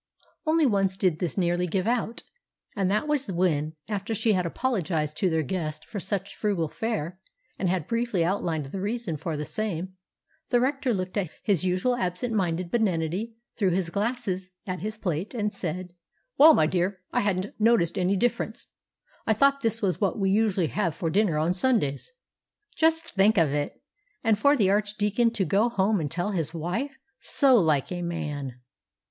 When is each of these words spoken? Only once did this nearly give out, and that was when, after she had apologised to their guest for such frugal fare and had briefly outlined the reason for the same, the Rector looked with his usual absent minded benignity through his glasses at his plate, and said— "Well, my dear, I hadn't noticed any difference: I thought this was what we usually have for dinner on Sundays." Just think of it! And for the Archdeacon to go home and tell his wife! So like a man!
Only 0.47 0.65
once 0.65 0.97
did 0.97 1.19
this 1.19 1.37
nearly 1.37 1.67
give 1.67 1.85
out, 1.85 2.23
and 2.75 2.89
that 2.89 3.07
was 3.07 3.31
when, 3.31 3.75
after 3.87 4.15
she 4.15 4.33
had 4.33 4.47
apologised 4.47 5.15
to 5.17 5.29
their 5.29 5.43
guest 5.43 5.85
for 5.85 5.99
such 5.99 6.35
frugal 6.35 6.67
fare 6.69 7.19
and 7.59 7.69
had 7.69 7.85
briefly 7.85 8.25
outlined 8.25 8.65
the 8.65 8.81
reason 8.81 9.15
for 9.15 9.37
the 9.37 9.45
same, 9.45 9.93
the 10.49 10.59
Rector 10.59 10.91
looked 10.91 11.15
with 11.17 11.29
his 11.43 11.63
usual 11.63 11.95
absent 11.95 12.33
minded 12.33 12.71
benignity 12.71 13.35
through 13.55 13.69
his 13.73 13.91
glasses 13.91 14.49
at 14.65 14.79
his 14.79 14.97
plate, 14.97 15.35
and 15.35 15.53
said— 15.53 15.93
"Well, 16.35 16.55
my 16.55 16.65
dear, 16.65 17.01
I 17.11 17.19
hadn't 17.19 17.53
noticed 17.59 17.95
any 17.95 18.15
difference: 18.15 18.69
I 19.27 19.33
thought 19.33 19.61
this 19.61 19.83
was 19.83 20.01
what 20.01 20.17
we 20.17 20.31
usually 20.31 20.65
have 20.69 20.95
for 20.95 21.11
dinner 21.11 21.37
on 21.37 21.53
Sundays." 21.53 22.11
Just 22.75 23.11
think 23.11 23.37
of 23.37 23.51
it! 23.53 23.79
And 24.23 24.35
for 24.39 24.57
the 24.57 24.71
Archdeacon 24.71 25.29
to 25.33 25.45
go 25.45 25.69
home 25.69 25.99
and 25.99 26.09
tell 26.09 26.31
his 26.31 26.55
wife! 26.55 26.97
So 27.19 27.55
like 27.57 27.91
a 27.91 28.01
man! 28.01 28.61